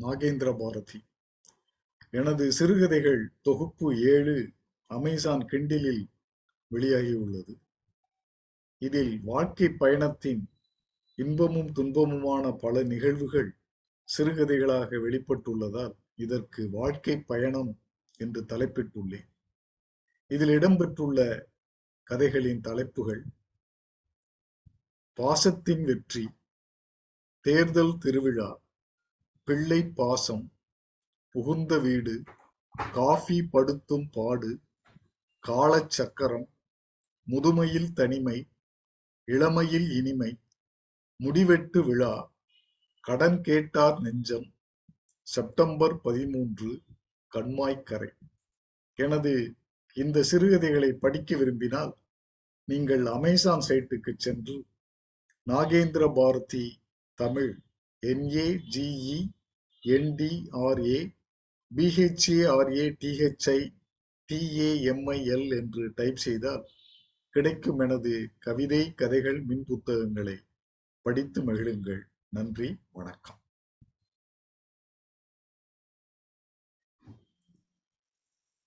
[0.00, 0.98] நாகேந்திர பாரதி.
[2.10, 4.52] எனது சிறுகதைகள் தொகுப்பு ஏழு
[4.86, 6.04] அமேசான் கிண்டிலில்
[6.70, 7.54] வெளியாகியுள்ளது.
[8.78, 10.42] இதில் வாழ்க்கை பயணத்தின்
[11.14, 13.50] இன்பமும் துன்பமுமான பல நிகழ்வுகள்
[14.08, 17.72] சிறுகதைகளாக வெளிப்பட்டுள்ளதால் இதற்கு வாழ்க்கை பயணம்
[18.16, 19.28] என்று தலைப்பிட்டுள்ளேன்.
[20.30, 21.20] இதில் இடம்பெற்றுள்ள
[22.02, 23.22] கதைகளின் தலைப்புகள்
[25.18, 26.24] பாசத்தின் வெற்றி
[27.40, 28.50] தேர்தல் திருவிழா
[29.48, 30.42] பிள்ளை பாசம்
[31.34, 32.14] புகுந்த வீடு
[32.92, 34.50] காஃபி படுத்தும் பாடு
[35.44, 36.46] காலச்சக்கரம்
[37.26, 38.38] முதுமையில் தனிமை
[39.28, 40.30] இளமையில் இனிமை
[41.20, 42.14] முடிவெட்டு விழா
[43.04, 44.46] கடன் கேட்டார் நெஞ்சம்
[45.26, 46.70] செப்டம்பர் பதிமூன்று
[47.32, 48.10] கண்மாய்க்கரை.
[48.98, 49.32] எனது
[49.96, 51.92] இந்த சிறுகதைகளை படிக்க விரும்பினால்
[52.68, 54.56] நீங்கள் அமேசான் சைட்டுக்கு சென்று
[55.46, 56.66] Nagendra Bharathi
[57.18, 57.52] Tamil
[58.02, 59.18] N A G E
[59.84, 60.98] N D R A
[61.76, 63.58] B H A R A T H I
[64.28, 66.64] T A M I L என்று டைப் செய்தால்
[67.34, 70.36] கிடைக்கும் எனது கவிதை கதைகள் மின் புத்தகங்களை
[71.06, 72.02] படித்து மகிழுங்கள்.
[72.28, 73.39] நன்றி வணக்கம்.